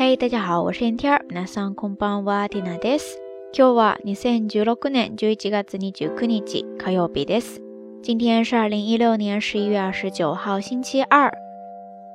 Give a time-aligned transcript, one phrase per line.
[0.00, 3.18] 嘿，大家好，我是 NTR，皆さんこんばんは、ティナです。
[3.52, 7.60] 今日は二千十六年十一月二十九日火曜日です。
[8.02, 11.32] 今天是二零一六年十一月二十九号，星期二。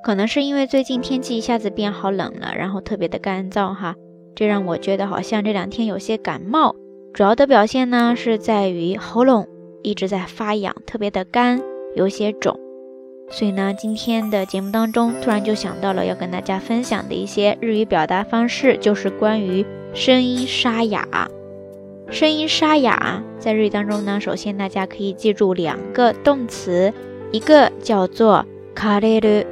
[0.02, 3.94] 可能是因为最近天气一下子变好冷了，然后特别的干燥哈，
[4.34, 6.74] 这让我觉得好像这两天有些感冒。
[7.12, 9.46] 主要的表现呢是在于喉咙
[9.82, 11.60] 一直在发痒，特别的干，
[11.94, 12.58] 有些肿。
[13.30, 21.06] 所以呢，今天的节目当中，突然就想到了要跟大家分享的一些日语表达方式，就是关于声音沙哑。
[22.10, 26.92] 声音沙哑在日语当中呢，首先大家可以记住两个动词，
[27.30, 28.44] 一个叫做
[28.74, 29.46] 卡レル，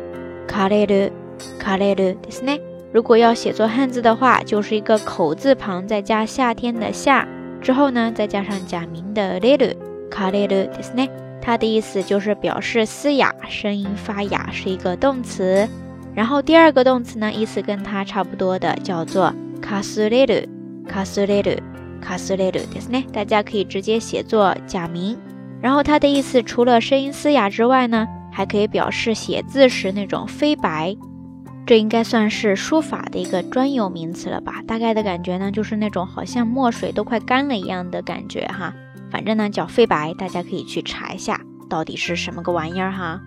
[0.46, 1.10] 卡レル，
[1.58, 2.60] 卡レルですね。
[2.92, 7.26] 如果要写作汉字的话，就是一个口字旁再加夏天的夏，
[7.62, 9.74] 之后呢再加上假名的レル，
[10.10, 11.08] 卡レルですね。
[11.44, 15.68] 它的意思就是表示嘶哑，声音发哑，是一个动词。
[16.14, 19.32] 然后第二个动词呢，意思跟它差不多的，叫做
[19.62, 20.46] 卡斯レル，
[20.86, 21.58] 卡斯レル，
[22.00, 23.04] 卡斯レルですね。
[23.12, 25.16] 大家可以直接写作假名。
[25.62, 30.96] 然后它的意思除了声音嘶哑之外呢，还可以表示写字时那种飞白。
[31.66, 34.60] 这应该算是书法的一个专有名词了吧？
[34.66, 38.74] 大概的感觉呢，就是那种好像墨水都快干了一样的感觉哈。
[39.14, 43.20] 反正呢叫飞白，大家可以去查一下到底是什么个玩意儿哈。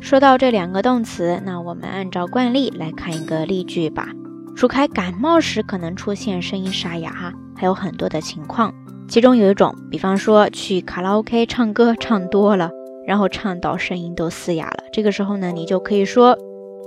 [0.00, 4.08] 说到这两个动词，那我们按照惯例来看一个例句吧。
[4.56, 8.74] 除开感冒时可能出现声音沙哑哈，还有很多的情况。
[9.08, 12.70] 其中有一种，比方说去卡拉 OK 唱歌唱多了，
[13.06, 16.36] 然后唱到声音都嘶哑了，这个时候呢，你就可以说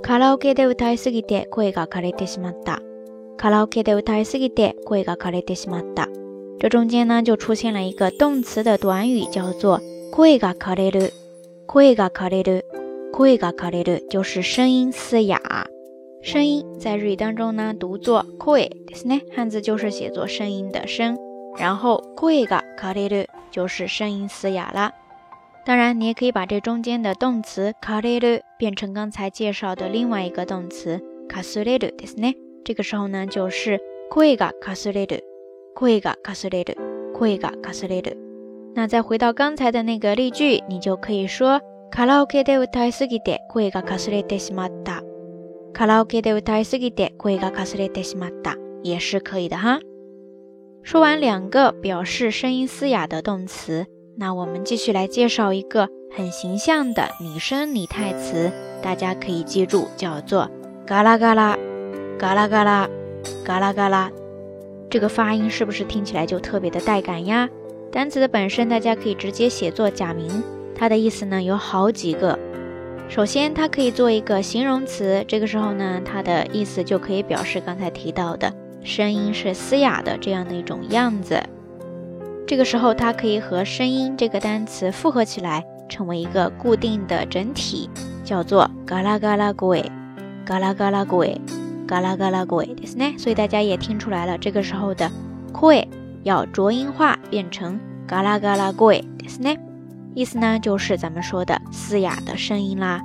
[0.02, 2.80] 卡拉 OK で歌いすぎて声が枯れてしまった。
[3.36, 6.08] 卡拉 OK で歌いすぎて声が枯れてしまった。
[6.58, 9.80] 这中间呢，就出现了一个动词的短语，叫做“
[10.12, 11.10] 声が枯れる”。
[11.66, 12.62] 声が枯れる，
[13.12, 15.38] 声が枯れる，就是声音嘶哑。
[16.22, 21.16] 声音在日语当中呢，读作“声”，ですね，汉字就是写作声音的“声”。
[21.58, 24.92] 然后“声が枯れる”就是声音嘶哑了。
[25.66, 32.34] 当然，你也可以把这中间的动词“枯れる”变成刚才介绍的另外一个动词“かすれる”ですね。
[32.64, 35.20] 这个时候呢，就是“声がかすれる”。
[35.78, 36.76] 声がかすれる，
[37.14, 38.16] 声がかすれる。
[38.74, 41.60] 那再回到刚才的那个例句，你就可以说
[41.90, 45.02] カラオケで歌いすぎて声がかすれてしまった。
[45.72, 49.78] カラオケで歌いすぎて声がかすれてしまった，也是可以的哈。
[50.82, 60.50] 说完两个表示声音嘶哑的动词，那我们继续来介绍一个很形象的拟声拟态词，大家可以记住，叫做
[60.86, 61.56] 嘎啦嘎啦，
[62.18, 62.88] 嘎啦嘎啦，
[63.44, 64.10] 嘎啦嘎啦。
[64.89, 67.47] 这个发音是不是听起来就特别的带感呀？
[67.91, 70.43] 单词的本身大家可以直接写作假名，
[70.75, 72.37] 它的意思呢有好几个。
[73.07, 78.51] 首先，它可以做一个形容词，这个时候呢，它的意思就可以表示刚才提到的
[78.83, 81.41] 声音是嘶哑的这样的一种样子。
[82.47, 87.89] 这个时候，它可以和声音这个单词复合起来，成为一个固定的整体，
[88.23, 89.83] 叫做嘎啦嘎啦鬼，
[90.45, 91.39] 嘎啦嘎啦鬼。
[91.88, 95.10] 嘎啦嘎啦鬼ですね，所以大家也听出来了，这个时候的
[95.52, 95.86] 声
[96.22, 99.58] 要浊音化，变成嘎啦嘎啦鬼ですね，
[100.14, 103.00] 意思呢就是咱们说的嘶哑的声音啦。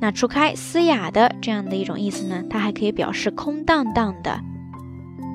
[0.00, 4.40] 那除开嘶哑的这样的一种意思呢，它还可以表示空荡荡的。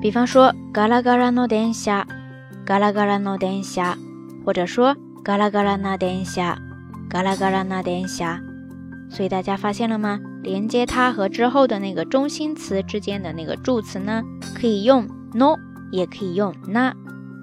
[0.02, 2.04] 比方说嘎啦嘎啦の電車，
[2.64, 3.96] 嘎啦嘎啦の電車，
[4.44, 4.94] 或者说
[5.24, 6.56] 嘎啦嘎啦な電車，
[7.08, 8.38] 嘎啦嘎啦な電車。
[9.10, 10.20] 所以大家发现了吗？
[10.44, 14.22] 连接它和之后的那个中心词之间的那个助词呢，
[14.58, 15.56] 可以用 no，
[15.92, 16.94] 也可以用 na。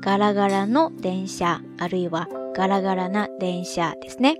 [0.03, 4.35] ガラガラの電車、あるいはガラガラな電車ですね。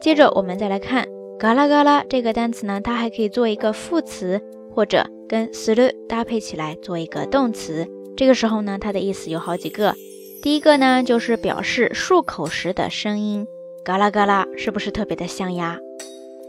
[0.00, 1.06] 接着我们再来看
[1.38, 4.40] ガラガラ这个单词呢，它还可以做一个副词，
[4.74, 7.86] 或者跟する搭配起来做一个动词。
[8.16, 9.94] 这个时候呢，它的意思有好几个。
[10.42, 13.46] 第一个呢，就是表示漱口时的声音，
[13.84, 15.78] 嘎啦嘎啦，是不是特别的香呀？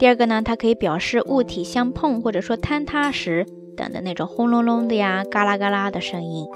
[0.00, 3.46] 第二个呢，它可以表示物体相碰或者说坍塌时
[3.76, 6.46] 等的那种轰隆隆的呀、嘎啦嘎啦的声音。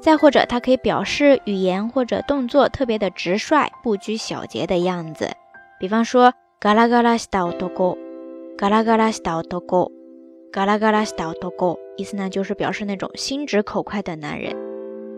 [0.00, 5.30] 再或者，它可以表示语言或者动作特别的直率、不拘小节的样子。
[5.78, 7.96] 比方说，嘎啦嘎啦した男，
[8.56, 9.90] 嘎啦嘎啦した男，
[10.52, 14.54] 嘎啦嘎啦した男，意思呢就是表示那种心直口快的男人。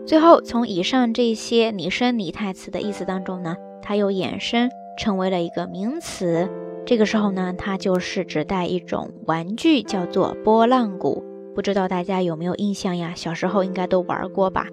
[0.05, 6.49] 最后，从以上这些拟声拟态词的意思当中呢，它又衍生成为了一个名词。
[6.88, 11.22] 这个时候呢，它就是指代一种玩具，叫做拨浪鼓。
[11.54, 13.12] 不知道大家有没有印象呀？
[13.14, 14.68] 小时候应该都玩过吧？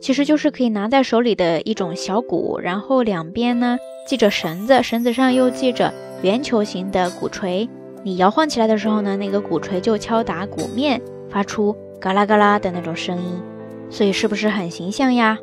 [0.00, 3.78] 其实就是可以拿在手里的一种小鼓，然后两边呢
[4.08, 7.68] 系着绳子，绳子上又系着圆球形的鼓槌，
[8.02, 13.40] 你摇晃起来的时候呢，那个鼓槌就敲打鼓面，发出嘎啦嘎啦的那种声音，
[13.88, 15.38] 所以是不是很形象呀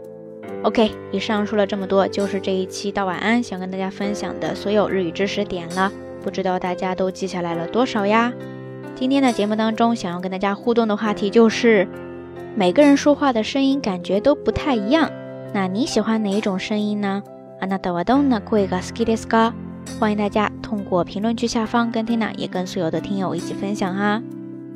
[0.64, 5.90] ？OK，以上说了这么多，就是这一期到晚安想跟大家分享的所有日语知识点了，
[6.27, 8.33] 不知道大家都记下来了多少呀？
[8.95, 11.89] 今天的节目当中，想要跟大家互动的话题就是，
[12.55, 15.11] 每个人说话的声音感觉都不太一样，
[15.53, 17.23] 那你喜欢哪一种声音呢？
[17.61, 19.53] あなたはどんな声が好きですか？
[19.99, 24.23] 欢迎大家通过评论区下方跟 Tina 也跟所有的听友一起分享哈。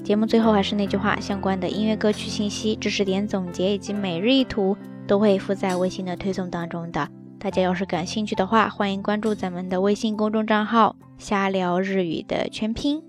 [0.02, 4.76] 节目最后还是那句话，相关的音乐歌曲信息、知识点总结以及每日一图
[5.06, 7.08] 都会附在微信的推送当中的。
[7.41, 13.01] 大家要是感兴趣的话，欢迎关注咱们的微信公众账号“瞎聊日语”的全拼。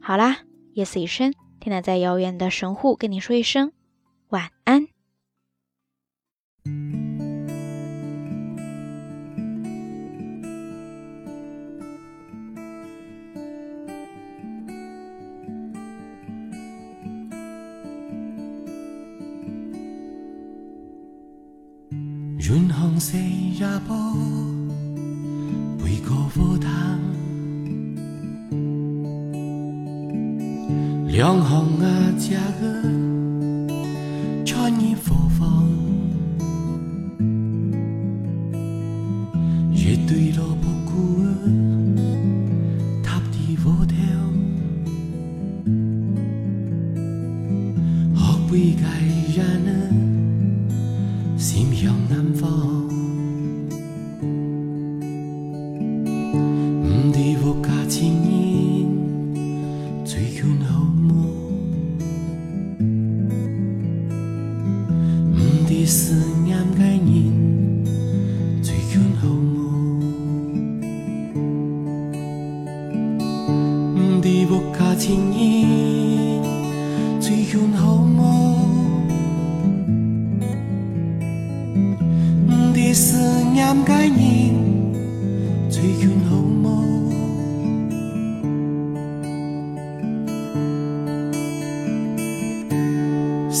[0.00, 0.38] 好啦，
[0.72, 3.72] 夜色已深天在遥远的神户跟你说一声
[4.30, 4.86] 晚安。
[22.46, 23.96] 润红色也波，
[25.82, 27.00] 背过波塘，
[31.08, 32.82] 两行啊家个
[34.44, 35.70] 穿衣服风，
[39.72, 41.26] 乐队罗布古尔
[43.02, 43.96] 塔地波条，
[48.14, 48.84] 学会该
[49.34, 49.72] 人呢。
[51.44, 52.73] 夕阳南方，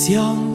[0.06, 0.53] 想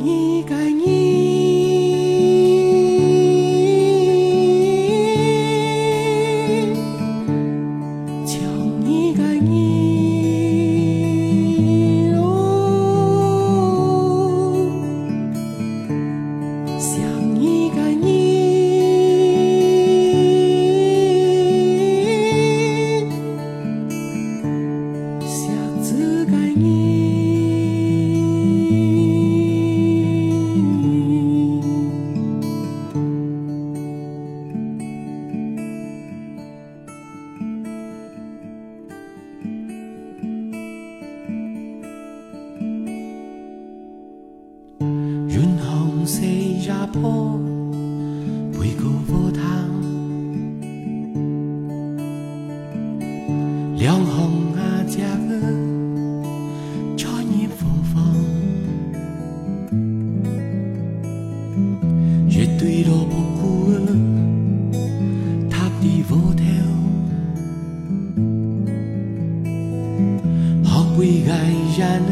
[53.80, 54.98] 两行啊家
[55.30, 55.40] 个
[56.98, 57.96] 穿衣服风，
[62.28, 63.80] 乐队罗布古尔
[65.50, 66.44] 塔地波条，
[70.62, 71.34] 学会爱
[71.78, 72.12] 人呢，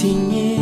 [0.00, 0.59] 听你